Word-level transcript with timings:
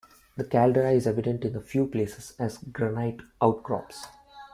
The 0.35 0.43
caldera 0.43 0.93
is 0.93 1.05
evident 1.05 1.45
in 1.45 1.55
a 1.55 1.61
few 1.61 1.85
places 1.85 2.33
as 2.39 2.57
granite 2.57 3.21
outcrops. 3.39 4.07